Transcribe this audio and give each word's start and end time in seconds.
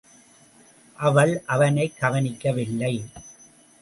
அவள், 0.97 1.43
அவனைக் 1.45 1.97
கவனிக்கவில்லை. 1.99 3.05